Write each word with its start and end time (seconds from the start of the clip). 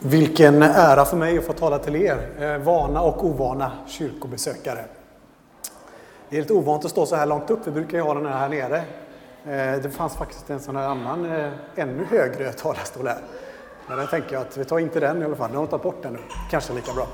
Vilken 0.00 0.62
ära 0.62 1.04
för 1.04 1.16
mig 1.16 1.38
att 1.38 1.44
få 1.44 1.52
tala 1.52 1.78
till 1.78 1.96
er, 1.96 2.28
eh, 2.40 2.58
vana 2.58 3.02
och 3.02 3.24
ovana 3.24 3.72
kyrkobesökare. 3.86 4.84
Det 6.28 6.36
är 6.36 6.40
lite 6.40 6.52
ovant 6.52 6.84
att 6.84 6.90
stå 6.90 7.06
så 7.06 7.16
här 7.16 7.26
långt 7.26 7.50
upp, 7.50 7.60
vi 7.64 7.70
brukar 7.70 7.98
ju 7.98 8.04
ha 8.04 8.14
den 8.14 8.26
här 8.26 8.48
nere. 8.48 8.76
Eh, 9.44 9.82
det 9.82 9.90
fanns 9.90 10.14
faktiskt 10.14 10.50
en 10.50 10.60
sån 10.60 10.76
här 10.76 10.88
annan, 10.88 11.24
eh, 11.24 11.52
ännu 11.76 12.04
högre 12.04 12.52
talarstol 12.52 13.06
här. 13.06 13.18
Men 13.88 13.98
jag 13.98 14.10
tänker 14.10 14.36
att 14.36 14.56
vi 14.56 14.64
tar 14.64 14.78
inte 14.78 15.00
den 15.00 15.22
i 15.22 15.24
alla 15.24 15.36
fall, 15.36 15.48
den 15.50 15.58
har 15.58 15.66
tagit 15.66 15.82
bort 15.82 16.02
den 16.02 16.12
nu. 16.12 16.18
Kanske 16.50 16.72
lika 16.72 16.92
bra. 16.92 17.06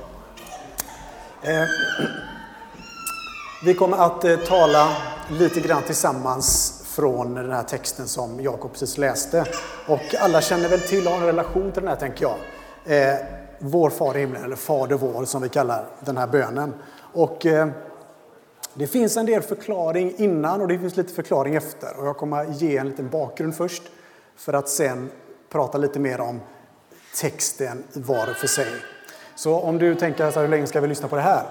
Vi 3.64 3.74
kommer 3.74 3.96
att 3.96 4.46
tala 4.46 4.88
lite 5.30 5.60
grann 5.60 5.82
tillsammans 5.82 6.80
från 6.86 7.34
den 7.34 7.52
här 7.52 7.62
texten 7.62 8.08
som 8.08 8.40
Jakob 8.40 8.72
precis 8.72 8.98
läste. 8.98 9.44
Och 9.88 10.14
alla 10.20 10.40
känner 10.40 10.68
väl 10.68 10.80
till 10.80 11.06
och 11.06 11.12
har 11.12 11.20
en 11.20 11.26
relation 11.26 11.72
till 11.72 11.82
den 11.82 11.88
här, 11.88 11.96
tänker 11.96 12.22
jag 12.22 12.36
eh, 12.84 13.14
Vår 13.58 13.90
far 13.90 14.16
i 14.16 14.20
himlen, 14.20 14.44
eller 14.44 14.56
Fader 14.56 14.96
vår 14.96 15.24
som 15.24 15.42
vi 15.42 15.48
kallar 15.48 15.86
den 16.00 16.16
här 16.16 16.26
bönen. 16.26 16.74
Och, 17.12 17.46
eh, 17.46 17.68
det 18.74 18.86
finns 18.86 19.16
en 19.16 19.26
del 19.26 19.42
förklaring 19.42 20.14
innan 20.16 20.60
och 20.60 20.68
det 20.68 20.78
finns 20.78 20.96
lite 20.96 21.14
förklaring 21.14 21.54
efter. 21.54 21.96
Och 21.98 22.06
jag 22.06 22.16
kommer 22.16 22.44
ge 22.44 22.76
en 22.76 22.88
liten 22.88 23.08
bakgrund 23.08 23.54
först 23.54 23.82
för 24.36 24.52
att 24.52 24.68
sen 24.68 25.10
prata 25.50 25.78
lite 25.78 25.98
mer 25.98 26.20
om 26.20 26.40
texten 27.20 27.84
var 27.92 28.26
för 28.26 28.46
sig. 28.46 28.68
Så 29.36 29.60
om 29.60 29.78
du 29.78 29.94
tänker 29.94 30.30
så 30.30 30.34
här, 30.34 30.46
hur 30.46 30.50
länge 30.50 30.66
ska 30.66 30.80
vi 30.80 30.88
lyssna 30.88 31.08
på 31.08 31.16
det 31.16 31.22
här? 31.22 31.44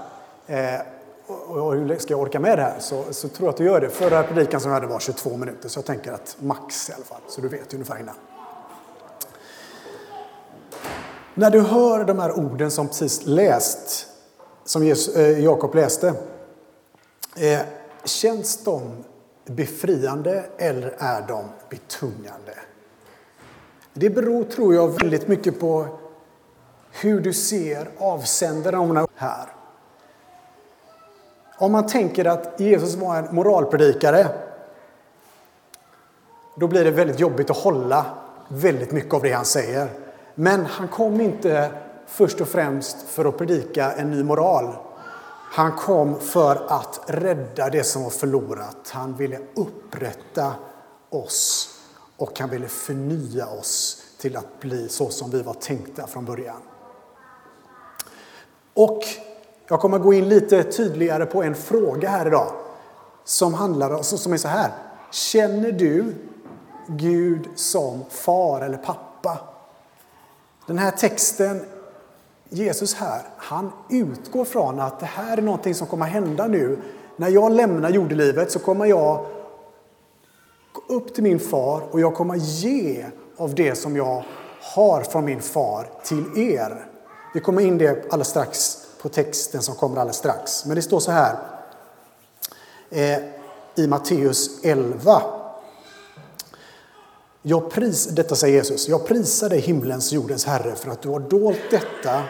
Eh, 0.48 0.82
och 1.27 1.74
hur 1.74 1.98
ska 1.98 2.13
jag 2.13 2.22
orka 2.22 2.40
med 2.40 2.58
det 2.58 2.63
här? 2.63 2.80
Så, 2.80 3.04
så 3.12 3.27
tror 3.27 3.48
jag 3.48 3.52
att 3.52 3.58
du 3.58 3.66
gör 3.66 3.82
det. 3.82 3.90
Förra 3.90 4.24
predikan 4.24 4.60
som 4.60 4.72
jag 4.72 4.76
hade 4.76 4.88
var 4.88 5.00
22 5.00 5.38
minuter, 5.38 5.70
så 5.70 5.77
jag 5.77 5.86
tänker 5.86 6.12
att 6.12 6.38
max 6.40 6.90
i 6.90 6.94
alla 6.94 7.04
fall, 7.04 7.22
så 7.27 7.41
du 7.41 7.48
vet 7.48 7.74
ungefär 7.74 8.00
innan. 8.00 8.16
När 11.36 11.50
du 11.50 11.62
hör 11.62 12.04
de 12.04 12.20
här 12.20 12.40
orden 12.40 12.72
som 12.72 12.88
precis 12.88 13.26
läst, 13.26 14.08
som 14.64 14.84
eh, 14.84 15.40
Jakob 15.44 15.76
läste, 15.76 16.13
eh, 17.38 17.60
känns 18.04 18.63
de 18.63 18.82
befriande 19.46 20.44
eller 20.57 20.96
är 20.98 21.27
de 21.27 21.44
betungande? 21.70 22.54
Det 23.94 24.10
beror, 24.10 24.44
tror 24.44 24.76
jag, 24.76 24.88
väldigt 24.88 25.27
mycket 25.27 25.60
på 25.60 25.88
hur 26.91 27.20
du 27.20 27.34
ser 27.34 27.90
avsändaren 27.98 29.07
här. 29.16 29.46
Om 31.57 31.72
man 31.72 31.88
tänker 31.88 32.26
att 32.26 32.60
Jesus 32.60 32.96
var 32.96 33.16
en 33.16 33.35
moralpredikare, 33.35 34.27
då 36.55 36.68
blir 36.68 36.84
det 36.84 36.91
väldigt 36.91 37.20
jobbigt 37.20 37.50
att 37.50 37.57
hålla 37.57 38.05
väldigt 38.48 38.91
mycket 38.91 39.13
av 39.13 39.22
det 39.22 39.32
han 39.32 39.46
säger. 39.46 40.02
Men 40.35 40.65
han 40.65 40.87
kom 40.87 41.21
inte 41.21 41.71
först 42.07 42.41
och 42.41 42.48
främst 42.48 43.01
för 43.01 43.26
att 43.26 43.37
predika 43.37 43.91
en 43.91 44.12
ny 44.12 44.23
moral. 44.23 44.76
Han 45.51 45.71
kom 45.71 46.20
för 46.20 46.65
att 46.67 46.99
rädda 47.07 47.70
det 47.70 47.84
som 47.84 48.03
var 48.03 48.09
förlorat. 48.09 48.89
Han 48.89 49.15
ville 49.15 49.39
upprätta 49.55 50.54
oss 51.09 51.70
och 52.17 52.39
han 52.39 52.49
ville 52.49 52.67
förnya 52.67 53.48
oss 53.48 54.04
till 54.17 54.37
att 54.37 54.59
bli 54.59 54.89
så 54.89 55.09
som 55.09 55.31
vi 55.31 55.41
var 55.41 55.54
tänkta 55.54 56.07
från 56.07 56.26
början. 56.26 56.61
Och 58.73 59.04
jag 59.67 59.79
kommer 59.79 59.99
gå 59.99 60.13
in 60.13 60.29
lite 60.29 60.63
tydligare 60.63 61.26
på 61.26 61.43
en 61.43 61.55
fråga 61.55 62.09
här 62.09 62.27
idag 62.27 62.51
som 63.23 63.54
handlar 63.54 64.01
som 64.01 64.34
är 64.34 64.38
så 64.38 64.47
här. 64.47 64.72
Känner 65.11 65.72
du 65.72 66.16
Gud 66.88 67.50
som 67.56 68.06
far 68.09 68.61
eller 68.61 68.78
pappa? 68.78 69.53
Den 70.66 70.78
här 70.78 70.92
texten, 70.92 71.66
Jesus 72.50 72.94
här, 72.94 73.22
han 73.38 73.72
utgår 73.90 74.46
från 74.46 74.80
att 74.80 75.00
det 75.00 75.06
här 75.06 75.38
är 75.38 75.42
någonting 75.42 75.75
som 75.75 75.88
kommer 75.88 76.06
att 76.06 76.12
hända 76.12 76.47
nu. 76.47 76.78
När 77.16 77.30
jag 77.30 77.52
lämnar 77.52 77.90
jordelivet 77.90 78.52
så 78.52 78.59
kommer 78.59 78.86
jag 78.86 79.25
gå 80.73 80.96
upp 80.96 81.13
till 81.13 81.23
min 81.23 81.40
far 81.40 81.81
och 81.91 82.00
jag 82.00 82.16
kommer 82.16 82.35
ge 82.35 83.06
av 83.38 83.56
det 83.56 83.75
som 83.75 83.96
jag 83.96 84.23
har 84.75 85.02
från 85.02 85.25
min 85.25 85.41
far 85.41 85.90
till 86.03 86.38
er. 86.38 86.85
Vi 87.34 87.40
kommer 87.40 87.62
in 87.62 87.78
det 87.78 88.03
alldeles 88.03 88.28
strax 88.28 88.78
på 89.02 89.09
texten 89.09 89.62
som 89.62 89.75
kommer 89.75 89.97
alldeles 89.97 90.18
strax. 90.18 90.66
Men 90.66 90.75
det 90.75 90.81
står 90.81 91.00
så 91.00 91.12
här 91.12 91.38
eh, 92.90 93.19
i 93.75 93.88
Matteus 93.88 94.63
11, 94.63 95.22
jag 97.45 97.71
pris, 97.71 98.07
detta 98.07 98.35
säger 98.35 98.55
Jesus. 98.55 98.89
Jag 98.89 99.07
prisar 99.07 99.49
dig, 99.49 99.59
himlens 99.59 100.11
och 100.11 100.15
jordens 100.15 100.45
Herre, 100.45 100.75
för 100.75 100.91
att 100.91 101.01
du 101.01 101.09
har 101.09 101.19
dolt 101.19 101.61
detta, 101.71 102.23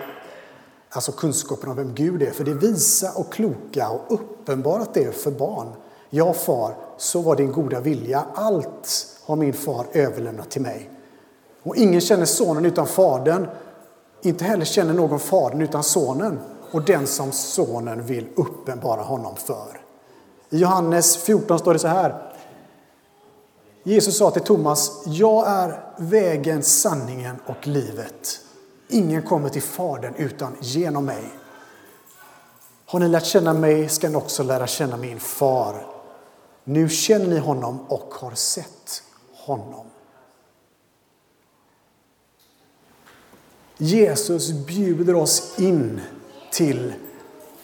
alltså 0.89 1.11
kunskapen 1.11 1.69
om 1.69 1.75
vem 1.75 1.93
Gud 1.95 2.21
är, 2.21 2.31
för 2.31 2.43
det 2.43 2.53
visa 2.53 3.11
och 3.15 3.33
kloka 3.33 3.89
och 3.89 4.13
uppenbarat 4.13 4.93
det 4.93 5.15
för 5.15 5.31
barn. 5.31 5.67
Ja, 6.09 6.33
far, 6.33 6.75
så 6.97 7.21
var 7.21 7.35
din 7.35 7.51
goda 7.51 7.79
vilja. 7.79 8.25
Allt 8.33 9.07
har 9.25 9.35
min 9.35 9.53
far 9.53 9.85
överlämnat 9.93 10.51
till 10.51 10.61
mig. 10.61 10.89
Och 11.63 11.75
ingen 11.75 12.01
känner 12.01 12.25
sonen 12.25 12.65
utan 12.65 12.87
fadern. 12.87 13.47
Inte 14.21 14.43
heller 14.43 14.65
känner 14.65 14.93
någon 14.93 15.19
fadern 15.19 15.61
utan 15.61 15.83
sonen 15.83 16.39
och 16.71 16.85
den 16.85 17.07
som 17.07 17.31
sonen 17.31 18.05
vill 18.05 18.27
uppenbara 18.35 19.01
honom 19.01 19.35
för. 19.35 19.81
I 20.49 20.57
Johannes 20.57 21.17
14 21.17 21.59
står 21.59 21.73
det 21.73 21.79
så 21.79 21.87
här. 21.87 22.32
Jesus 23.83 24.17
sa 24.17 24.31
till 24.31 24.41
Thomas, 24.41 25.03
jag 25.05 25.47
är 25.47 25.83
vägen, 25.97 26.63
sanningen 26.63 27.35
och 27.45 27.67
livet. 27.67 28.39
Ingen 28.87 29.21
kommer 29.21 29.49
till 29.49 29.61
Fadern 29.61 30.13
utan 30.17 30.55
genom 30.59 31.05
mig. 31.05 31.23
Har 32.85 32.99
ni 32.99 33.07
lärt 33.07 33.25
känna 33.25 33.53
mig 33.53 33.89
ska 33.89 34.09
ni 34.09 34.15
också 34.15 34.43
lära 34.43 34.67
känna 34.67 34.97
min 34.97 35.19
far. 35.19 35.85
Nu 36.63 36.89
känner 36.89 37.27
ni 37.27 37.37
honom 37.37 37.79
och 37.87 38.13
har 38.13 38.31
sett 38.31 39.03
honom. 39.33 39.85
Jesus 43.77 44.51
bjuder 44.51 45.15
oss 45.15 45.59
in 45.59 46.01
till 46.51 46.93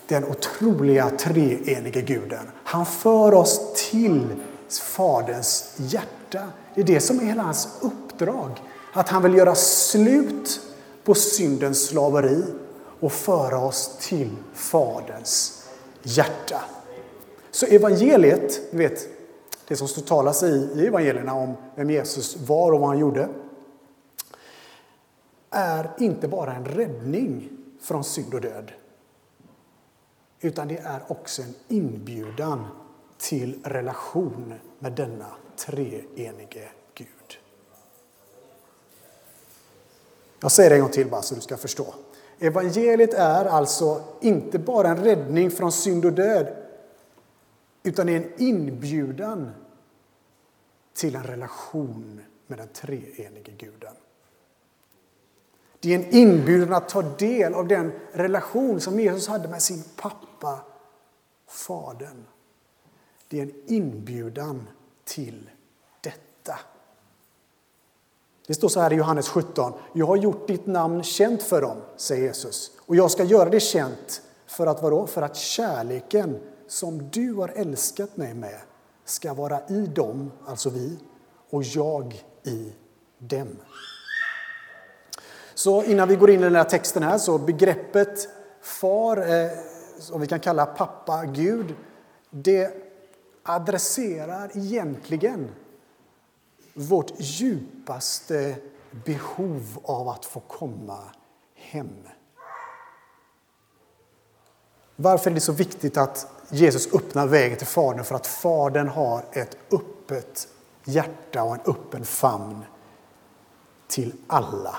den 0.07 0.25
otroliga 0.25 1.09
treenige 1.09 2.01
guden. 2.01 2.51
Han 2.63 2.85
för 2.85 3.33
oss 3.33 3.73
till 3.91 4.35
Faderns 4.77 5.73
hjärta. 5.77 6.47
Det 6.75 6.81
är 6.81 6.85
det 6.85 6.99
som 6.99 7.19
är 7.19 7.23
hela 7.23 7.43
hans 7.43 7.67
uppdrag. 7.81 8.63
Att 8.93 9.09
han 9.09 9.23
vill 9.23 9.35
göra 9.35 9.55
slut 9.55 10.61
på 11.03 11.15
syndens 11.15 11.87
slaveri 11.87 12.43
och 12.99 13.11
föra 13.11 13.59
oss 13.59 13.97
till 13.99 14.35
Faderns 14.53 15.67
hjärta. 16.03 16.61
Så 17.51 17.65
evangeliet, 17.65 18.61
ni 18.71 18.77
vet, 18.77 19.07
det 19.67 19.75
som 19.75 19.87
står 19.87 20.01
talas 20.01 20.43
i, 20.43 20.69
i 20.75 20.87
evangelierna 20.87 21.33
om 21.33 21.53
vem 21.75 21.89
Jesus 21.89 22.37
var 22.37 22.71
och 22.71 22.79
vad 22.79 22.89
han 22.89 22.99
gjorde, 22.99 23.29
är 25.49 25.91
inte 25.97 26.27
bara 26.27 26.53
en 26.53 26.65
räddning 26.65 27.49
från 27.81 28.03
synd 28.03 28.33
och 28.33 28.41
död. 28.41 28.71
Utan 30.41 30.67
det 30.67 30.77
är 30.77 31.01
också 31.07 31.41
en 31.41 31.53
inbjudan 31.67 32.67
till 33.19 33.59
relation 33.63 34.53
med 34.79 34.91
denna 34.91 35.27
treenige 35.55 36.69
Gud. 36.93 37.39
Jag 40.39 40.51
säger 40.51 40.69
det 40.69 40.75
en 40.75 40.81
gång 40.81 40.91
till 40.91 41.09
bara 41.09 41.21
så 41.21 41.35
du 41.35 41.41
ska 41.41 41.57
förstå. 41.57 41.93
Evangeliet 42.39 43.13
är 43.13 43.45
alltså 43.45 44.03
inte 44.21 44.59
bara 44.59 44.87
en 44.89 45.03
räddning 45.03 45.51
från 45.51 45.71
synd 45.71 46.05
och 46.05 46.13
död 46.13 46.55
utan 47.83 48.09
en 48.09 48.33
inbjudan 48.37 49.51
till 50.93 51.15
en 51.15 51.23
relation 51.23 52.21
med 52.47 52.57
den 52.57 52.67
treenige 52.67 53.51
guden. 53.57 53.93
Det 55.79 55.93
är 55.93 55.99
en 55.99 56.15
inbjudan 56.15 56.73
att 56.73 56.89
ta 56.89 57.01
del 57.01 57.53
av 57.53 57.67
den 57.67 57.91
relation 58.11 58.81
som 58.81 58.99
Jesus 58.99 59.27
hade 59.27 59.47
med 59.47 59.61
sin 59.61 59.83
pappa, 59.95 60.59
Fadern. 61.47 62.25
Det 63.29 63.39
är 63.39 63.43
en 63.43 63.53
inbjudan 63.65 64.67
till 65.05 65.49
detta. 66.01 66.59
Det 68.47 68.53
står 68.53 68.69
så 68.69 68.79
här 68.79 68.93
i 68.93 68.95
Johannes 68.95 69.29
17. 69.29 69.73
Jag 69.93 70.05
har 70.05 70.15
gjort 70.15 70.47
ditt 70.47 70.65
namn 70.65 71.03
känt 71.03 71.43
för 71.43 71.61
dem, 71.61 71.77
säger 71.97 72.23
Jesus. 72.23 72.71
Och 72.85 72.95
jag 72.95 73.11
ska 73.11 73.23
göra 73.23 73.49
det 73.49 73.59
känt 73.59 74.21
för 74.47 74.67
att 74.67 74.81
vadå? 74.81 75.07
För 75.07 75.21
att 75.21 75.35
kärleken 75.35 76.39
som 76.67 77.09
du 77.09 77.33
har 77.33 77.51
älskat 77.55 78.17
mig 78.17 78.33
med 78.33 78.59
ska 79.05 79.33
vara 79.33 79.67
i 79.67 79.85
dem, 79.85 80.31
alltså 80.45 80.69
vi, 80.69 80.97
och 81.49 81.63
jag 81.63 82.23
i 82.43 82.73
dem. 83.17 83.57
Så 85.53 85.83
innan 85.83 86.07
vi 86.07 86.15
går 86.15 86.29
in 86.29 86.39
i 86.39 86.43
den 86.43 86.55
här 86.55 86.63
texten 86.63 87.03
här 87.03 87.17
så 87.17 87.37
begreppet 87.37 88.27
far, 88.61 89.17
eh, 89.17 89.49
som 89.99 90.21
vi 90.21 90.27
kan 90.27 90.39
kalla 90.39 90.65
pappa 90.65 91.25
Gud, 91.25 91.75
det 92.29 92.88
adresserar 93.49 94.51
egentligen 94.53 95.49
vårt 96.73 97.11
djupaste 97.17 98.55
behov 99.05 99.79
av 99.83 100.09
att 100.09 100.25
få 100.25 100.39
komma 100.39 100.99
hem. 101.55 102.07
Varför 104.95 105.31
är 105.31 105.35
det 105.35 105.41
så 105.41 105.51
viktigt 105.51 105.97
att 105.97 106.27
Jesus 106.49 106.93
öppnar 106.93 107.27
vägen 107.27 107.57
till 107.57 107.67
Fadern? 107.67 108.03
För 108.03 108.15
att 108.15 108.27
Fadern 108.27 108.87
har 108.87 109.25
ett 109.31 109.57
öppet 109.71 110.47
hjärta 110.83 111.43
och 111.43 111.55
en 111.55 111.61
öppen 111.65 112.05
famn 112.05 112.65
till 113.87 114.13
alla. 114.27 114.75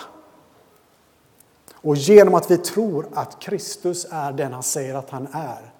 Och 1.72 1.96
genom 1.96 2.34
att 2.34 2.50
vi 2.50 2.58
tror 2.58 3.06
att 3.14 3.40
Kristus 3.40 4.06
är 4.10 4.32
den 4.32 4.52
han 4.52 4.62
säger 4.62 4.94
att 4.94 5.10
han 5.10 5.26
är, 5.32 5.72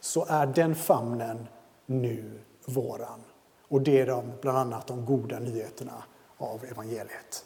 så 0.00 0.26
är 0.28 0.46
den 0.46 0.74
famnen 0.74 1.48
nu 1.86 2.40
våran. 2.64 3.20
Och 3.68 3.80
det 3.80 4.00
är 4.00 4.06
de, 4.06 4.32
bland 4.40 4.58
annat 4.58 4.86
de 4.86 5.04
goda 5.04 5.38
nyheterna 5.38 6.04
av 6.38 6.64
evangeliet. 6.64 7.44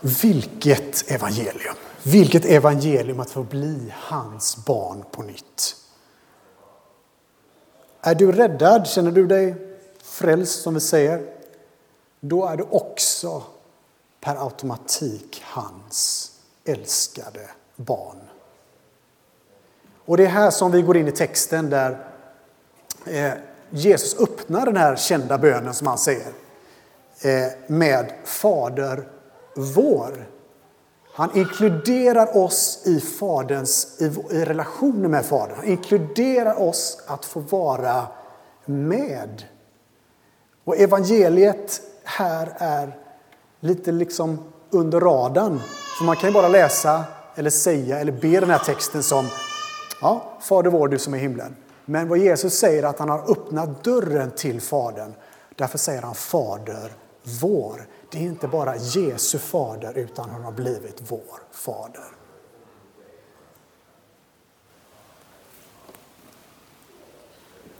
Vilket 0.00 1.10
evangelium! 1.10 1.74
Vilket 2.02 2.44
evangelium 2.44 3.20
att 3.20 3.30
få 3.30 3.42
bli 3.42 3.94
hans 3.96 4.64
barn 4.64 5.04
på 5.10 5.22
nytt. 5.22 5.76
Är 8.00 8.14
du 8.14 8.32
räddad, 8.32 8.86
känner 8.86 9.10
du 9.10 9.26
dig 9.26 9.54
frälst 10.02 10.62
som 10.62 10.74
vi 10.74 10.80
säger, 10.80 11.34
då 12.20 12.46
är 12.46 12.56
du 12.56 12.62
också 12.62 13.42
per 14.20 14.44
automatik 14.44 15.42
hans 15.44 16.30
älskade 16.64 17.50
barn. 17.76 18.18
Och 20.04 20.16
det 20.16 20.24
är 20.24 20.28
här 20.28 20.50
som 20.50 20.72
vi 20.72 20.82
går 20.82 20.96
in 20.96 21.08
i 21.08 21.12
texten 21.12 21.70
där 21.70 22.06
eh, 23.06 23.32
Jesus 23.70 24.20
öppnar 24.20 24.66
den 24.66 24.76
här 24.76 24.96
kända 24.96 25.38
bönen 25.38 25.74
som 25.74 25.86
han 25.86 25.98
säger 25.98 26.32
eh, 27.22 27.52
med 27.66 28.12
Fader 28.24 29.08
vår. 29.54 30.28
Han 31.12 31.36
inkluderar 31.38 32.36
oss 32.36 32.82
i, 32.86 33.00
faderns, 33.00 34.00
i, 34.00 34.04
i 34.30 34.44
relationen 34.44 35.10
med 35.10 35.26
Fadern. 35.26 35.56
Han 35.56 35.66
inkluderar 35.66 36.62
oss 36.62 37.02
att 37.06 37.24
få 37.24 37.40
vara 37.40 38.06
med. 38.64 39.44
Och 40.64 40.76
evangeliet 40.76 41.80
här 42.04 42.54
är 42.58 42.98
lite 43.60 43.92
liksom 43.92 44.38
under 44.70 45.00
radarn. 45.00 45.60
För 45.98 46.04
man 46.04 46.16
kan 46.16 46.30
ju 46.30 46.34
bara 46.34 46.48
läsa 46.48 47.04
eller 47.34 47.50
säga 47.50 48.00
eller 48.00 48.12
be 48.12 48.40
den 48.40 48.50
här 48.50 48.58
texten 48.58 49.02
som 49.02 49.28
Ja, 50.00 50.38
Fader 50.40 50.70
vår, 50.70 50.88
du 50.88 50.98
som 50.98 51.14
är 51.14 51.18
i 51.18 51.20
himlen. 51.20 51.56
Men 51.84 52.08
vad 52.08 52.18
Jesus 52.18 52.54
säger 52.54 52.82
är 52.82 52.86
att 52.86 52.98
han 52.98 53.08
har 53.08 53.30
öppnat 53.30 53.84
dörren 53.84 54.30
till 54.30 54.60
Fadern. 54.60 55.14
Därför 55.56 55.78
säger 55.78 56.02
han 56.02 56.14
Fader 56.14 56.92
vår. 57.22 57.86
Det 58.10 58.18
är 58.18 58.22
inte 58.22 58.48
bara 58.48 58.76
Jesu 58.76 59.38
fader 59.38 59.98
utan 59.98 60.30
han 60.30 60.44
har 60.44 60.52
blivit 60.52 61.02
vår 61.08 61.20
fader. 61.52 62.04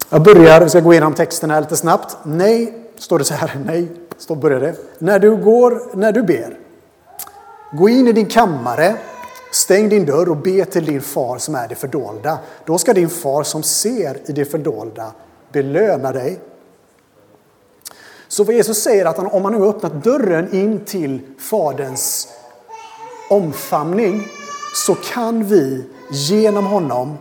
Jag 0.08 0.22
börjar, 0.22 0.60
vi 0.60 0.68
ska 0.68 0.80
gå 0.80 0.92
igenom 0.92 1.14
texten 1.14 1.50
här 1.50 1.60
lite 1.60 1.76
snabbt. 1.76 2.16
Nej, 2.22 2.88
står 2.96 3.18
det 3.18 3.24
så 3.24 3.34
här, 3.34 3.62
nej, 3.64 3.92
står 4.16 4.36
börjar 4.36 4.60
det. 4.60 4.76
När 4.98 5.18
du 5.18 5.36
går, 5.36 5.96
när 5.96 6.12
du 6.12 6.22
ber, 6.22 6.58
gå 7.76 7.88
in 7.88 8.08
i 8.08 8.12
din 8.12 8.26
kammare, 8.26 8.96
stäng 9.50 9.88
din 9.88 10.06
dörr 10.06 10.28
och 10.28 10.36
be 10.36 10.64
till 10.64 10.84
din 10.84 11.02
far 11.02 11.38
som 11.38 11.54
är 11.54 11.68
det 11.68 11.74
fördolda. 11.74 12.38
Då 12.64 12.78
ska 12.78 12.92
din 12.92 13.10
far 13.10 13.42
som 13.42 13.62
ser 13.62 14.30
i 14.30 14.32
det 14.32 14.44
fördolda 14.44 15.12
belöna 15.52 16.12
dig 16.12 16.40
så 18.28 18.44
vad 18.44 18.54
Jesus 18.54 18.82
säger 18.82 19.04
att 19.04 19.18
om 19.18 19.42
man 19.42 19.52
nu 19.52 19.58
har 19.58 19.68
öppnat 19.68 20.04
dörren 20.04 20.54
in 20.54 20.84
till 20.84 21.20
Faderns 21.38 22.28
omfamning 23.30 24.26
så 24.86 24.94
kan 24.94 25.44
vi 25.44 25.84
genom 26.10 26.66
honom 26.66 27.18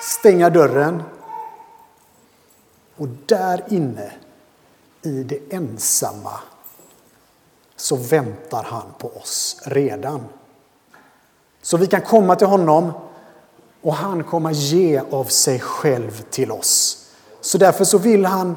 stänga 0.00 0.50
dörren 0.50 1.02
och 2.96 3.08
där 3.26 3.64
inne 3.68 4.12
i 5.02 5.22
det 5.22 5.38
ensamma 5.50 6.40
så 7.82 7.96
väntar 7.96 8.62
han 8.62 8.92
på 8.98 9.08
oss 9.08 9.56
redan. 9.64 10.24
Så 11.62 11.76
vi 11.76 11.86
kan 11.86 12.00
komma 12.00 12.36
till 12.36 12.46
honom 12.46 12.92
och 13.80 13.94
han 13.94 14.24
kommer 14.24 14.50
ge 14.50 15.02
av 15.10 15.24
sig 15.24 15.60
själv 15.60 16.22
till 16.30 16.52
oss. 16.52 17.06
Så 17.40 17.58
därför 17.58 17.84
så 17.84 17.98
vill 17.98 18.24
han 18.24 18.56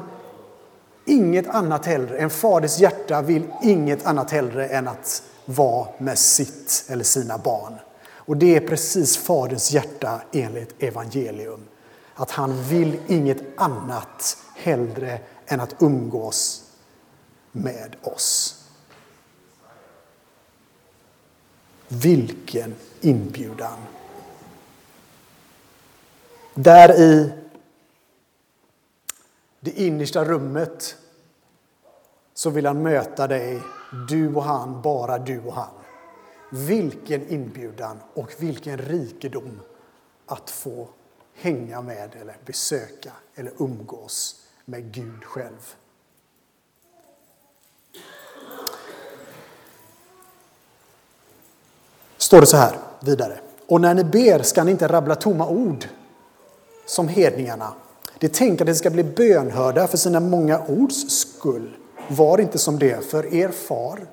inget 1.04 1.48
annat 1.48 1.86
hellre, 1.86 2.18
en 2.18 2.30
faders 2.30 2.78
hjärta 2.78 3.22
vill 3.22 3.46
inget 3.62 4.06
annat 4.06 4.30
hellre 4.30 4.68
än 4.68 4.88
att 4.88 5.22
vara 5.44 5.88
med 5.98 6.18
sitt 6.18 6.84
eller 6.88 7.04
sina 7.04 7.38
barn. 7.38 7.74
Och 8.14 8.36
det 8.36 8.56
är 8.56 8.60
precis 8.68 9.16
faderns 9.16 9.72
hjärta 9.72 10.20
enligt 10.32 10.82
evangelium. 10.82 11.60
Att 12.14 12.30
han 12.30 12.62
vill 12.62 12.98
inget 13.06 13.42
annat 13.56 14.36
hellre 14.56 15.18
än 15.46 15.60
att 15.60 15.74
umgås 15.82 16.62
med 17.52 17.96
oss. 18.02 18.62
Vilken 21.88 22.74
inbjudan! 23.00 23.78
Där 26.54 27.00
i 27.00 27.32
det 29.60 29.70
innersta 29.70 30.24
rummet 30.24 30.96
så 32.34 32.50
vill 32.50 32.66
han 32.66 32.82
möta 32.82 33.26
dig, 33.26 33.62
du 34.08 34.34
och 34.34 34.42
han, 34.42 34.82
bara 34.82 35.18
du 35.18 35.40
och 35.40 35.52
han. 35.52 35.74
Vilken 36.50 37.28
inbjudan 37.28 37.98
och 38.14 38.32
vilken 38.38 38.78
rikedom 38.78 39.60
att 40.26 40.50
få 40.50 40.88
hänga 41.34 41.82
med 41.82 42.16
eller 42.20 42.36
besöka 42.44 43.12
eller 43.34 43.52
umgås 43.58 44.46
med 44.64 44.92
Gud 44.92 45.24
själv. 45.24 45.74
Står 52.26 52.40
det 52.40 52.46
så 52.46 52.56
här 52.56 52.78
vidare. 53.00 53.38
Och 53.66 53.80
när 53.80 53.94
ni 53.94 54.04
ber 54.04 54.42
ska 54.42 54.64
ni 54.64 54.70
inte 54.70 54.88
rabbla 54.88 55.14
tomma 55.14 55.48
ord 55.48 55.86
som 56.86 57.08
hedningarna 57.08 57.72
de 58.18 58.28
tänker 58.28 58.64
att 58.64 58.66
de 58.66 58.74
ska 58.74 58.90
bli 58.90 59.04
bönhörda 59.04 59.86
för 59.86 59.96
sina 59.96 60.20
många 60.20 60.58
ords 60.58 61.10
skull. 61.20 61.76
Var 62.08 62.40
inte 62.40 62.58
som 62.58 62.78
det, 62.78 63.10
för 63.10 63.34
er 63.34 63.48
far 63.48 64.06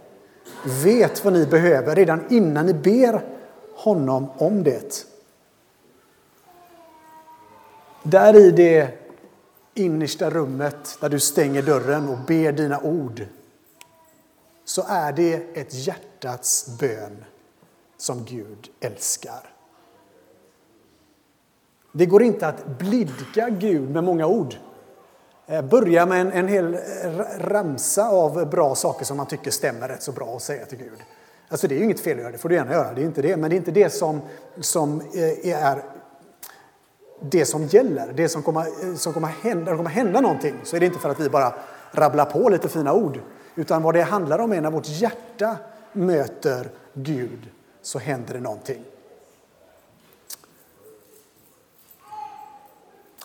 vet 0.84 1.26
vad 1.26 1.34
ni 1.34 1.46
behöver 1.46 1.96
redan 1.96 2.24
innan 2.30 2.66
ni 2.66 2.74
ber 2.74 3.26
honom 3.76 4.30
om 4.38 4.64
det. 4.64 5.06
Där 8.04 8.36
i 8.36 8.52
det 8.52 8.88
innersta 9.74 10.30
rummet 10.30 10.98
där 11.00 11.10
du 11.10 11.20
stänger 11.20 11.62
dörren 11.62 12.10
och 12.10 12.18
ber 12.28 12.52
dina 12.52 12.80
ord 12.80 13.26
så 14.66 14.84
är 14.88 15.12
det 15.12 15.34
ett 15.54 15.74
hjärtats 15.74 16.78
bön 16.80 17.24
som 18.04 18.26
Gud 18.26 18.70
älskar. 18.80 19.50
Det 21.92 22.06
går 22.06 22.24
inte 22.24 22.48
att 22.48 22.66
blidka 22.66 23.50
Gud 23.50 23.90
med 23.90 24.04
många 24.04 24.28
ord. 24.28 24.56
Eh, 25.46 25.62
börja 25.62 26.06
med 26.06 26.22
en, 26.22 26.32
en 26.32 26.48
hel 26.48 26.74
eh, 26.74 26.80
ramsa 27.40 28.10
av 28.10 28.50
bra 28.50 28.76
saker 28.76 29.06
som 29.06 29.18
man 29.18 29.26
tycker 29.26 29.52
stämmer 29.52 29.88
rätt 29.88 30.04
så 30.04 30.12
bra 30.12 30.36
att 30.36 30.42
säga 30.42 30.66
till 30.66 30.78
Gud. 30.78 31.04
Alltså 31.50 31.68
det 31.68 31.76
är 31.76 31.84
inget 31.84 32.00
fel 32.00 32.18
att 32.18 32.22
göra, 32.22 32.32
det 32.32 32.38
får 32.38 32.50
du 32.50 32.56
gärna 32.56 32.72
göra. 32.72 32.94
Det 32.94 33.02
är 33.02 33.06
inte 33.06 33.22
det. 33.22 33.38
Men 33.38 33.50
det 33.50 33.56
är 33.56 33.58
inte 33.58 33.72
det 33.72 33.90
som, 33.90 34.22
som 34.60 35.02
eh, 35.02 35.50
är 35.54 35.84
det 37.20 37.46
som 37.46 37.66
gäller. 37.66 38.14
Det 38.14 38.30
som 38.30 38.44
kommer, 38.44 38.96
som 38.96 39.14
kommer 39.14 39.28
hända, 39.28 39.72
det 39.72 39.78
kommer 39.78 39.90
hända 39.90 40.22
någonting 40.22 40.56
så 40.64 40.76
är 40.76 40.80
det 40.80 40.86
inte 40.86 41.00
för 41.00 41.10
att 41.10 41.20
vi 41.20 41.30
bara 41.30 41.54
rabblar 41.92 42.26
på 42.26 42.50
lite 42.50 42.70
fina 42.70 42.94
ord. 42.94 43.20
Utan 43.56 43.84
vad 43.84 43.94
det 43.94 44.02
handlar 44.02 44.40
om 44.40 44.54
är 44.54 44.62
när 44.62 44.72
vårt 44.72 44.90
hjärta 44.90 45.58
möter 45.94 46.70
Gud 46.94 47.50
så 47.84 48.00
händer 48.00 48.34
det 48.34 48.40
någonting. 48.40 48.84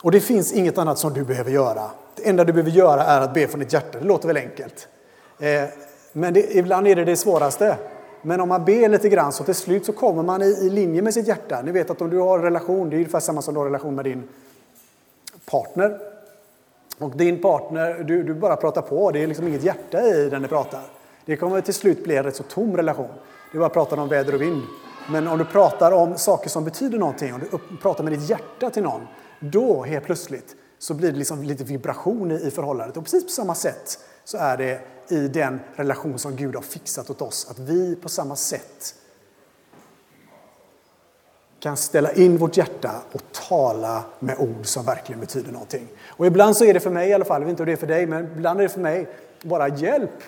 Och 0.01 0.11
det 0.11 0.19
finns 0.19 0.53
inget 0.53 0.77
annat 0.77 0.97
som 0.97 1.13
du 1.13 1.23
behöver 1.23 1.51
göra. 1.51 1.91
Det 2.15 2.29
enda 2.29 2.43
du 2.43 2.53
behöver 2.53 2.71
göra 2.71 3.03
är 3.03 3.21
att 3.21 3.33
be 3.33 3.47
från 3.47 3.59
ditt 3.59 3.73
hjärta. 3.73 3.99
Det 3.99 4.05
låter 4.05 4.27
väl 4.27 4.37
enkelt? 4.37 4.87
Eh, 5.39 5.63
men 6.13 6.33
det, 6.33 6.55
ibland 6.55 6.87
är 6.87 6.95
det 6.95 7.05
det 7.05 7.15
svåraste. 7.15 7.77
Men 8.21 8.41
om 8.41 8.49
man 8.49 8.65
ber 8.65 8.89
lite 8.89 9.09
grann 9.09 9.31
så 9.31 9.43
till 9.43 9.55
slut 9.55 9.85
så 9.85 9.93
kommer 9.93 10.23
man 10.23 10.41
i, 10.41 10.45
i 10.45 10.69
linje 10.69 11.01
med 11.01 11.13
sitt 11.13 11.27
hjärta. 11.27 11.61
Ni 11.61 11.71
vet 11.71 11.89
att 11.89 12.01
om 12.01 12.09
du 12.09 12.17
har 12.17 12.37
en 12.37 12.43
relation, 12.43 12.89
det 12.89 12.95
är 12.95 12.97
ungefär 12.97 13.19
samma 13.19 13.41
som 13.41 13.53
du 13.53 13.59
har 13.59 13.65
en 13.65 13.71
relation 13.71 13.95
med 13.95 14.05
din 14.05 14.27
partner. 15.45 15.99
Och 16.97 17.17
din 17.17 17.41
partner, 17.41 18.03
du, 18.03 18.23
du 18.23 18.33
bara 18.33 18.55
pratar 18.55 18.81
på, 18.81 19.11
det 19.11 19.23
är 19.23 19.27
liksom 19.27 19.47
inget 19.47 19.63
hjärta 19.63 20.01
i 20.01 20.29
den 20.29 20.41
du 20.41 20.47
pratar. 20.47 20.81
Det 21.25 21.37
kommer 21.37 21.61
till 21.61 21.73
slut 21.73 22.03
bli 22.03 22.15
en 22.15 22.23
rätt 22.23 22.35
så 22.35 22.43
tom 22.43 22.77
relation. 22.77 23.09
Du 23.51 23.59
bara 23.59 23.69
pratar 23.69 23.97
om 23.97 24.09
väder 24.09 24.33
och 24.35 24.41
vind. 24.41 24.61
Men 25.09 25.27
om 25.27 25.37
du 25.37 25.45
pratar 25.45 25.91
om 25.91 26.17
saker 26.17 26.49
som 26.49 26.63
betyder 26.63 26.97
någonting, 26.97 27.33
om 27.33 27.41
du 27.69 27.77
pratar 27.77 28.03
med 28.03 28.13
ditt 28.13 28.29
hjärta 28.29 28.69
till 28.69 28.83
någon, 28.83 29.07
då 29.39 29.83
helt 29.83 30.05
plötsligt 30.05 30.55
så 30.79 30.93
blir 30.93 31.11
det 31.11 31.17
liksom 31.17 31.43
lite 31.43 31.63
vibration 31.63 32.31
i 32.31 32.51
förhållandet. 32.51 32.97
Och 32.97 33.03
precis 33.03 33.23
på 33.23 33.29
samma 33.29 33.55
sätt 33.55 33.99
så 34.23 34.37
är 34.37 34.57
det 34.57 34.81
i 35.07 35.27
den 35.27 35.59
relation 35.75 36.19
som 36.19 36.35
Gud 36.35 36.55
har 36.55 36.61
fixat 36.61 37.09
åt 37.09 37.21
oss. 37.21 37.47
Att 37.51 37.59
vi 37.59 37.95
på 37.95 38.09
samma 38.09 38.35
sätt 38.35 38.95
kan 41.59 41.77
ställa 41.77 42.11
in 42.11 42.37
vårt 42.37 42.57
hjärta 42.57 42.91
och 43.11 43.21
tala 43.31 44.03
med 44.19 44.39
ord 44.39 44.65
som 44.65 44.85
verkligen 44.85 45.19
betyder 45.19 45.51
någonting. 45.51 45.87
Och 46.07 46.25
ibland 46.25 46.57
så 46.57 46.65
är 46.65 46.73
det 46.73 46.79
för 46.79 46.89
mig 46.89 47.09
i 47.09 47.13
alla 47.13 47.25
fall, 47.25 47.41
jag 47.41 47.45
vet 47.45 47.49
inte 47.49 47.61
hur 47.61 47.65
det 47.65 47.71
är 47.71 47.77
för 47.77 47.87
dig, 47.87 48.05
men 48.05 48.25
ibland 48.25 48.59
är 48.59 48.63
det 48.63 48.69
för 48.69 48.79
mig 48.79 49.07
bara 49.41 49.67
hjälp 49.67 50.23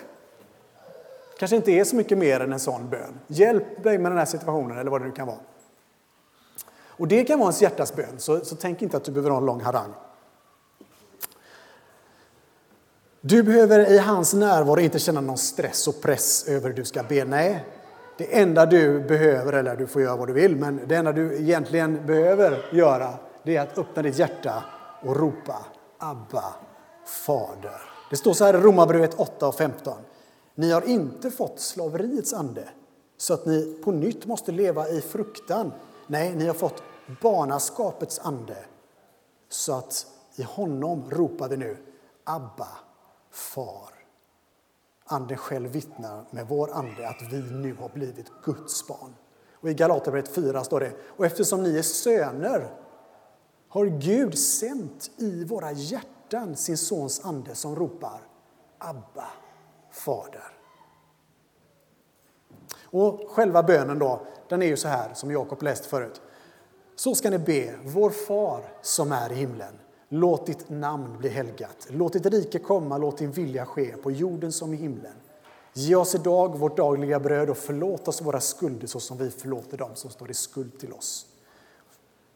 kanske 1.42 1.56
inte 1.56 1.72
är 1.72 1.84
så 1.84 1.96
mycket 1.96 2.18
mer 2.18 2.40
än 2.40 2.52
en 2.52 2.60
sån 2.60 2.90
bön. 2.90 3.20
Hjälp 3.26 3.84
mig 3.84 3.98
med 3.98 4.10
den 4.10 4.18
här 4.18 4.24
situationen 4.24 4.78
eller 4.78 4.90
vad 4.90 5.00
det 5.00 5.06
nu 5.06 5.12
kan 5.12 5.26
vara. 5.26 5.38
Och 6.86 7.08
det 7.08 7.24
kan 7.24 7.38
vara 7.38 7.46
ens 7.46 7.62
hjärtas 7.62 7.96
bön, 7.96 8.18
så, 8.18 8.44
så 8.44 8.56
tänk 8.56 8.82
inte 8.82 8.96
att 8.96 9.04
du 9.04 9.12
behöver 9.12 9.30
ha 9.30 9.38
en 9.38 9.46
lång 9.46 9.60
harang. 9.60 9.92
Du 13.20 13.42
behöver 13.42 13.90
i 13.90 13.98
hans 13.98 14.34
närvaro 14.34 14.80
inte 14.80 14.98
känna 14.98 15.20
någon 15.20 15.38
stress 15.38 15.88
och 15.88 16.02
press 16.02 16.48
över 16.48 16.68
hur 16.68 16.76
du 16.76 16.84
ska 16.84 17.02
be. 17.02 17.24
Nej, 17.24 17.64
det 18.18 18.40
enda 18.40 18.66
du 18.66 19.00
behöver, 19.00 19.52
eller 19.52 19.76
du 19.76 19.86
får 19.86 20.02
göra 20.02 20.16
vad 20.16 20.28
du 20.28 20.32
vill, 20.32 20.56
men 20.56 20.80
det 20.86 20.96
enda 20.96 21.12
du 21.12 21.36
egentligen 21.36 22.06
behöver 22.06 22.68
göra 22.72 23.14
det 23.42 23.56
är 23.56 23.62
att 23.62 23.78
öppna 23.78 24.02
ditt 24.02 24.18
hjärta 24.18 24.64
och 25.02 25.16
ropa 25.16 25.66
Abba, 25.98 26.44
Fader. 27.06 27.80
Det 28.10 28.16
står 28.16 28.32
så 28.32 28.44
här 28.44 28.54
i 28.54 28.60
Romarbrevet 28.60 29.14
8 29.14 29.48
och 29.48 29.54
15. 29.54 29.94
Ni 30.54 30.70
har 30.70 30.88
inte 30.88 31.30
fått 31.30 31.60
slaveriets 31.60 32.32
ande 32.32 32.68
så 33.16 33.34
att 33.34 33.46
ni 33.46 33.78
på 33.84 33.92
nytt 33.92 34.26
måste 34.26 34.52
leva 34.52 34.88
i 34.88 35.00
fruktan. 35.00 35.72
Nej, 36.06 36.36
ni 36.36 36.46
har 36.46 36.54
fått 36.54 36.82
barnaskapets 37.22 38.18
ande 38.18 38.56
så 39.48 39.72
att 39.72 40.06
i 40.36 40.42
honom 40.42 41.10
ropar 41.10 41.48
vi 41.48 41.56
nu 41.56 41.76
Abba, 42.24 42.68
Far. 43.30 43.90
Anden 45.04 45.36
själv 45.36 45.70
vittnar 45.70 46.24
med 46.30 46.48
vår 46.48 46.72
ande 46.72 47.08
att 47.08 47.32
vi 47.32 47.42
nu 47.42 47.74
har 47.74 47.88
blivit 47.88 48.26
Guds 48.44 48.88
barn. 48.88 49.14
Och 49.52 49.70
I 49.70 49.74
Galaterbrevet 49.74 50.34
4 50.34 50.64
står 50.64 50.80
det, 50.80 50.92
och 51.06 51.26
eftersom 51.26 51.62
ni 51.62 51.78
är 51.78 51.82
söner 51.82 52.74
har 53.68 53.86
Gud 53.86 54.38
sänt 54.38 55.10
i 55.16 55.44
våra 55.44 55.72
hjärtan 55.72 56.56
sin 56.56 56.78
sons 56.78 57.24
ande 57.24 57.54
som 57.54 57.76
ropar 57.76 58.20
Abba, 58.78 59.26
Fader. 59.92 60.52
Och 62.84 63.30
själva 63.30 63.62
bönen 63.62 63.98
då, 63.98 64.26
den 64.48 64.62
är 64.62 64.66
ju 64.66 64.76
så 64.76 64.88
här 64.88 65.14
som 65.14 65.30
Jakob 65.30 65.62
läst 65.62 65.86
förut. 65.86 66.20
Så 66.96 67.14
ska 67.14 67.30
ni 67.30 67.38
be, 67.38 67.74
vår 67.84 68.10
far 68.10 68.72
som 68.82 69.12
är 69.12 69.32
i 69.32 69.34
himlen. 69.34 69.78
Låt 70.08 70.46
ditt 70.46 70.68
namn 70.68 71.18
bli 71.18 71.28
helgat. 71.28 71.86
Låt 71.88 72.12
ditt 72.12 72.26
rike 72.26 72.58
komma, 72.58 72.98
låt 72.98 73.18
din 73.18 73.32
vilja 73.32 73.66
ske 73.66 73.96
på 73.96 74.10
jorden 74.10 74.52
som 74.52 74.74
i 74.74 74.76
himlen. 74.76 75.14
Ge 75.72 75.94
oss 75.94 76.14
idag 76.14 76.58
vårt 76.58 76.76
dagliga 76.76 77.20
bröd 77.20 77.50
och 77.50 77.56
förlåt 77.56 78.08
oss 78.08 78.22
våra 78.22 78.40
skulder 78.40 78.86
så 78.86 79.00
som 79.00 79.18
vi 79.18 79.30
förlåter 79.30 79.78
dem 79.78 79.90
som 79.94 80.10
står 80.10 80.30
i 80.30 80.34
skuld 80.34 80.78
till 80.78 80.92
oss. 80.92 81.26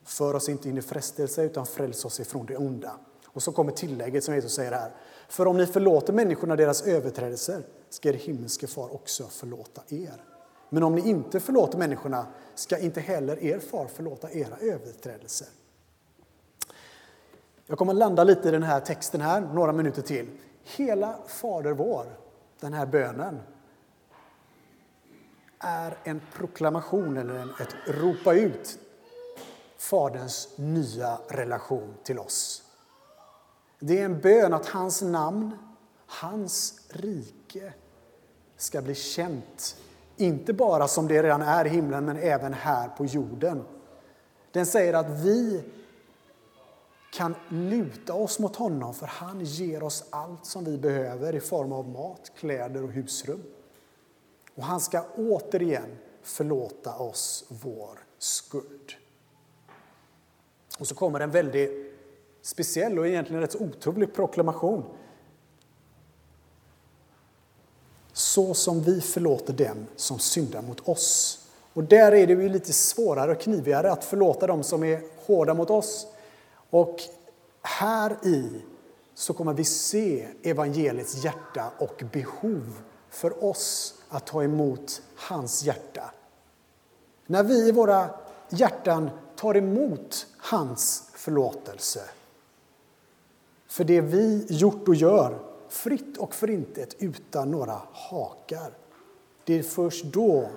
För 0.05 0.35
oss 0.35 0.49
inte 0.49 0.69
in 0.69 0.79
i 0.79 0.83
frestelse 0.83 1.43
utan 1.43 1.67
fräls 1.67 2.05
oss 2.05 2.21
ifrån 2.21 2.47
det 2.47 2.57
onda. 2.57 2.93
Och 3.27 3.43
så 3.43 3.53
kommer 3.53 3.73
tillägget 3.73 4.25
som 4.25 4.35
Jesus 4.35 4.55
säger 4.55 4.73
här. 4.73 4.91
För 5.29 5.47
om 5.47 5.57
ni 5.57 5.67
förlåter 5.67 6.13
människorna 6.13 6.57
deras 6.57 6.83
överträdelser 6.83 7.63
ska 7.91 8.09
er 8.09 8.13
himmelske 8.13 8.67
far 8.67 8.95
också 8.95 9.27
förlåta 9.29 9.83
er. 9.89 10.25
Men 10.69 10.83
om 10.83 10.95
ni 10.95 11.09
inte 11.09 11.41
förlåter 11.41 11.79
människorna 11.79 12.27
ska 12.55 12.79
inte 12.79 13.01
heller 13.01 13.45
er 13.45 13.59
far 13.59 13.87
förlåta 13.87 14.31
era 14.31 14.57
överträdelser. 14.61 15.49
Jag 17.67 17.79
kommer 17.79 17.93
att 17.93 17.99
landa 17.99 18.25
lite 18.25 18.49
i 18.49 18.51
den 18.51 18.63
här 18.63 18.81
texten 18.81 19.21
här, 19.21 19.41
några 19.41 19.73
minuter 19.73 20.03
till. 20.03 20.31
Hela 20.63 21.19
Fader 21.27 21.73
vår, 21.73 22.07
den 22.61 22.73
här 22.73 22.87
bönen, 22.87 23.41
är 25.59 25.99
en 26.05 26.21
proklamation 26.33 27.17
eller 27.17 27.63
ett 27.63 27.75
ropa 27.87 28.35
ut 28.35 28.79
Faderns 29.79 30.49
nya 30.57 31.19
relation 31.29 31.95
till 32.03 32.19
oss. 32.19 32.66
Det 33.79 34.01
är 34.01 34.05
en 34.05 34.21
bön 34.21 34.55
att 34.55 34.67
hans 34.67 35.03
namn, 35.03 35.59
hans 36.07 36.81
rike 36.89 37.73
ska 38.57 38.83
bli 38.83 38.95
känt. 38.95 39.77
Inte 40.17 40.53
bara 40.53 40.89
som 40.89 41.09
det 41.09 41.23
redan 41.23 41.43
är 41.43 41.65
i 41.65 41.69
himlen, 41.69 42.05
men 42.05 42.17
även 42.17 42.55
här 42.55 42.89
på 42.89 43.05
jorden. 43.05 43.65
Den 44.51 44.67
säger 44.67 44.95
att 44.95 45.11
vi 45.11 45.65
kan 47.13 47.35
luta 47.49 48.15
oss 48.15 48.39
mot 48.39 48.57
honom 48.57 48.95
för 48.95 49.07
han 49.07 49.41
ger 49.41 49.83
oss 49.83 50.05
allt 50.11 50.47
som 50.47 50.65
vi 50.65 50.79
behöver 50.79 51.35
i 51.35 51.41
form 51.41 51.73
av 51.73 51.89
mat, 51.89 52.33
kläder 52.37 52.83
och 52.85 52.93
husrum. 52.93 53.43
Och 54.55 54.63
han 54.63 54.81
ska 54.81 55.05
återigen 55.17 55.99
förlåta 56.23 56.97
oss 56.97 57.45
vår 57.49 57.99
skuld. 58.19 58.93
Och 60.79 60.87
så 60.87 60.95
kommer 60.95 61.21
en 61.21 61.31
väldigt 61.31 61.86
speciell 62.47 62.99
och 62.99 63.09
egentligen 63.09 63.43
rätt 63.43 63.57
otrolig 63.61 64.15
proklamation. 64.15 64.85
Så 68.13 68.55
som 68.55 68.83
vi 68.83 69.01
förlåter 69.01 69.53
dem 69.53 69.87
som 69.97 70.19
syndar 70.19 70.63
mot 70.63 70.89
oss. 70.89 71.39
Och 71.73 71.85
där 71.85 72.13
är 72.13 72.27
det 72.27 72.33
ju 72.33 72.49
lite 72.49 72.73
svårare 72.73 73.33
och 73.33 73.41
knivigare 73.41 73.93
att 73.93 74.05
förlåta 74.05 74.47
dem 74.47 74.63
som 74.63 74.85
är 74.85 75.03
hårda 75.27 75.55
mot 75.55 75.71
oss 75.71 76.07
och 76.71 77.01
här 77.63 78.17
i 78.23 78.63
så 79.15 79.33
kommer 79.33 79.53
vi 79.53 79.65
se 79.65 80.29
evangeliets 80.43 81.25
hjärta 81.25 81.71
och 81.79 82.03
behov 82.13 82.83
för 83.11 83.45
oss 83.45 83.95
att 84.09 84.27
ta 84.27 84.43
emot 84.43 85.03
hans 85.17 85.63
hjärta. 85.63 86.11
När 87.27 87.43
vi 87.43 87.69
i 87.69 87.73
våra 87.73 88.11
hjärtan 88.49 89.11
tar 89.37 89.57
emot 89.57 90.27
hans 90.39 91.11
förlåtelse 91.15 92.01
för 93.69 93.85
det 93.85 94.01
vi 94.01 94.47
gjort 94.49 94.89
och 94.89 94.95
gör, 94.95 95.39
fritt 95.69 96.17
och 96.19 96.35
förintet 96.35 96.97
utan 96.99 97.51
några 97.51 97.81
hakar. 97.93 98.73
Det 99.45 99.59
är 99.59 99.63
först 99.63 100.05
då 100.05 100.49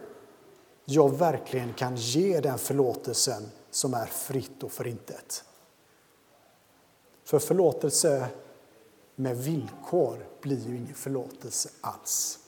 jag 0.86 1.18
verkligen 1.18 1.74
kan 1.74 1.96
ge 1.96 2.40
den 2.40 2.58
förlåtelsen 2.58 3.52
som 3.72 3.94
är 3.94 4.06
fritt 4.06 4.64
och 4.64 4.72
förintet. 4.72 5.44
För 7.24 7.40
förlåtelse 7.40 8.28
med 9.16 9.38
villkor 9.38 10.28
blir 10.42 10.68
ju 10.68 10.78
ingen 10.78 10.96
förlåtelse 10.96 11.70
alls. 11.82 12.40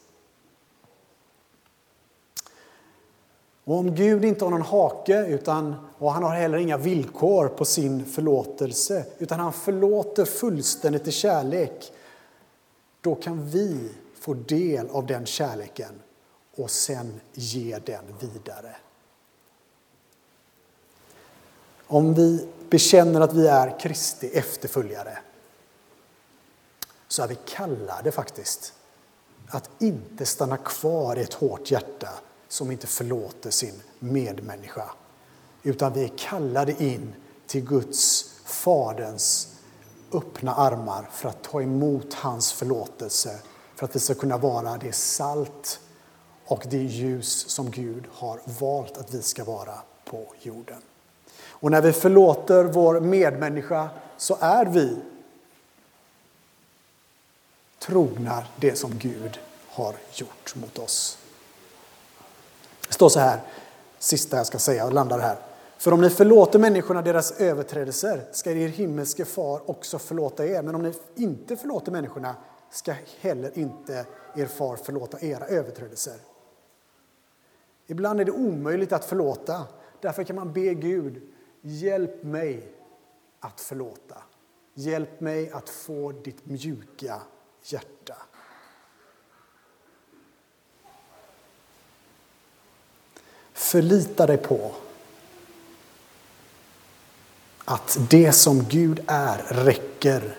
Och 3.72 3.78
om 3.78 3.96
Gud 3.96 4.25
inte 4.25 4.46
har 4.46 4.51
någon 4.51 4.62
hake 4.62 5.25
utan, 5.25 5.75
och 5.98 6.12
han 6.12 6.24
har 6.24 6.36
heller 6.36 6.58
inga 6.58 6.78
villkor 6.78 7.48
på 7.48 7.66
sin 7.66 8.06
förlåtelse 8.06 9.06
utan 9.18 9.40
han 9.40 9.54
förlåter 9.54 10.25
fullständigt 10.25 11.08
i 11.08 11.12
kärlek 11.12 11.92
då 13.01 13.16
kan 13.16 13.50
vi 13.50 13.90
få 14.20 14.34
del 14.34 14.90
av 14.90 15.06
den 15.08 15.25
kärleken 15.25 16.01
och 16.56 16.72
sen 16.72 17.22
ge 17.34 17.80
den 17.86 18.04
vidare. 18.20 18.75
Om 21.88 22.13
vi 22.13 22.48
bekänner 22.70 23.22
att 23.22 23.34
vi 23.34 23.48
är 23.48 23.80
Kristi 23.80 24.28
efterföljare 24.28 25.18
så 27.08 27.24
är 27.24 27.28
vi 27.28 27.38
kallade 27.46 28.12
faktiskt 28.12 28.74
att 29.48 29.70
inte 29.80 30.25
stanna 30.25 30.58
kvar 30.58 31.16
i 31.16 31.22
ett 31.22 31.34
hårt 31.34 31.72
hjärta 31.72 32.10
som 32.51 32.72
inte 32.72 32.88
förlåter 32.88 33.51
sin 33.51 33.81
medmänniska. 34.00 34.89
Utan 35.63 35.93
vi 35.93 36.03
är 36.03 36.12
kallade 36.17 36.84
in 36.84 37.15
till 37.48 37.65
Guds, 37.65 38.31
Faderns 38.46 39.48
öppna 40.13 40.55
armar 40.55 41.10
för 41.12 41.29
att 41.29 41.43
ta 41.43 41.62
emot 41.62 42.13
hans 42.13 42.51
förlåtelse 42.51 43.39
för 43.75 43.86
att 43.86 43.96
vi 43.96 44.00
ska 44.00 44.13
kunna 44.13 44.38
vara 44.38 44.77
det 44.77 44.96
salt 44.96 45.79
och 46.46 46.65
det 46.70 46.84
ljus 46.84 47.50
som 47.50 47.72
Gud 47.72 48.03
har 48.12 48.39
valt 48.60 48.98
att 48.98 49.13
vi 49.13 49.22
ska 49.22 49.43
vara 49.43 49.75
på 50.05 50.34
jorden. 50.41 50.81
Och 51.34 51.72
när 51.72 51.81
vi 51.81 51.93
förlåter 51.93 52.63
vår 52.63 53.00
medmänniska 53.00 53.89
så 54.17 54.38
är 54.39 54.65
vi 54.65 54.98
trogna 57.79 58.43
det 58.55 58.75
som 58.75 58.98
Gud 58.98 59.39
har 59.67 59.96
gjort 60.13 60.55
mot 60.55 60.79
oss. 60.79 61.17
Det 62.92 62.96
står 62.96 63.10
så 63.10 63.20
här, 63.20 63.40
sista 64.00 64.38
jag 64.38 64.46
ska 64.46 64.60
säga 64.60 64.86
och 64.86 64.94
landar 64.94 65.20
här. 65.20 65.38
För 65.78 65.94
om 65.94 66.02
ni 66.02 66.10
förlåter 66.10 66.60
människorna 66.60 67.02
deras 67.02 67.32
överträdelser 67.32 68.22
ska 68.32 68.52
er 68.52 68.68
himmelske 68.68 69.26
far 69.26 69.70
också 69.70 70.00
förlåta 70.00 70.46
er. 70.46 70.62
Men 70.62 70.76
om 70.76 70.84
ni 70.84 70.94
inte 71.16 71.58
förlåter 71.58 71.92
människorna 71.92 72.36
ska 72.72 72.94
heller 73.20 73.58
inte 73.58 74.06
er 74.36 74.46
far 74.46 74.76
förlåta 74.76 75.20
era 75.20 75.46
överträdelser. 75.46 76.16
Ibland 77.88 78.22
är 78.22 78.26
det 78.26 78.32
omöjligt 78.32 78.92
att 78.92 79.06
förlåta. 79.06 79.64
Därför 80.02 80.24
kan 80.24 80.36
man 80.36 80.54
be 80.54 80.74
Gud 80.74 81.22
Hjälp 81.62 82.24
mig 82.24 82.74
att 83.40 83.62
förlåta. 83.62 84.18
Hjälp 84.74 85.20
mig 85.20 85.52
att 85.52 85.70
få 85.70 86.12
ditt 86.12 86.46
mjuka 86.46 87.22
hjärta. 87.64 88.16
Förlita 93.72 94.28
dig 94.28 94.38
på 94.38 94.72
att 97.66 97.98
det 98.10 98.32
som 98.32 98.63
Gud 98.63 99.00
är 99.08 99.38
räcker. 99.38 100.38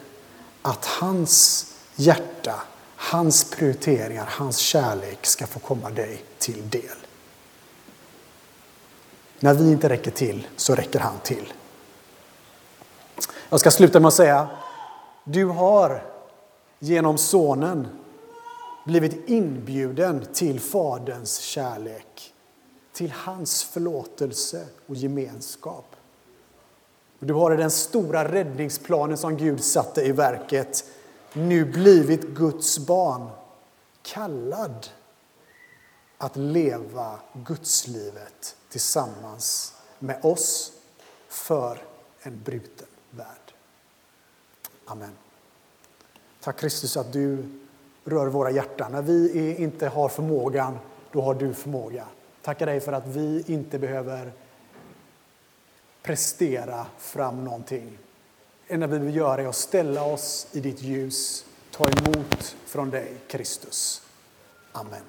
Att 0.63 0.85
hans 0.85 1.67
hjärta, 1.97 2.55
hans 2.97 3.45
prioriteringar, 3.51 4.27
hans 4.31 4.59
kärlek 4.59 5.27
ska 5.27 5.47
få 5.47 5.59
komma 5.59 5.91
dig 5.91 6.25
till 6.39 6.71
del. 6.71 6.97
När 9.41 9.55
vi 9.55 9.73
inte 9.73 9.89
räcker 9.89 10.11
till 10.11 10.47
så 10.57 10.75
räcker 10.75 10.99
han 10.99 11.19
till. 11.23 11.53
Jag 13.49 13.61
ska 13.61 13.71
sluta 13.71 14.01
med 14.01 14.09
att 14.09 14.15
säga, 14.15 14.49
du 15.25 15.45
har 15.45 16.05
genom 16.79 17.19
sonen 17.19 17.89
blivit 18.87 19.29
inbjuden 19.29 20.27
till 20.33 20.61
Faderns 20.61 21.39
kärlek, 21.39 22.32
till 22.93 23.11
hans 23.11 23.65
förlåtelse 23.65 24.67
och 24.87 24.95
gemenskap. 24.95 25.97
Du 27.19 27.33
har 27.33 27.55
i 27.55 27.57
den 27.57 27.71
stora 27.71 28.33
räddningsplanen 28.33 29.19
som 29.19 29.37
Gud 29.37 29.65
satte 29.65 30.03
i 30.03 30.13
verket 30.13 30.85
nu 31.33 31.65
blivit 31.65 32.23
Guds 32.23 32.79
barn, 32.79 33.31
kallad 34.03 34.89
att 36.19 36.37
leva 36.37 37.19
Gudslivet 37.33 38.57
tillsammans 38.69 39.75
med 39.99 40.25
oss 40.25 40.73
för 41.29 41.83
en 42.23 42.43
bruten 42.43 42.87
värld. 43.11 43.55
Amen. 44.85 45.13
Tack 46.41 46.59
Kristus 46.59 46.97
att 46.97 47.13
du 47.13 47.45
rör 48.05 48.27
våra 48.27 48.51
hjärtan. 48.51 48.93
När 48.93 49.03
vi 49.03 49.55
inte 49.57 49.89
har 49.89 50.09
förmågan, 50.09 50.79
då 51.13 51.23
har 51.23 51.35
du 51.35 51.55
förmåga. 51.55 52.07
Tackar 52.43 52.67
dig 52.67 52.81
för 52.81 52.93
att 52.93 53.07
vi 53.07 53.45
inte 53.47 53.79
behöver 53.79 54.33
prestera 56.03 56.87
fram 56.99 57.45
någonting. 57.45 57.99
Det 58.67 58.75
enda 58.75 58.87
vi 58.87 58.99
vill 58.99 59.17
göra 59.17 59.43
är 59.43 59.47
att 59.47 59.57
ställa 59.57 60.05
oss 60.05 60.47
i 60.53 60.61
ditt 60.61 60.83
ljus, 60.83 61.45
ta 61.71 61.89
emot 61.89 62.57
från 62.67 62.91
dig, 62.91 63.15
Kristus. 63.29 64.03
Amen. 64.73 65.03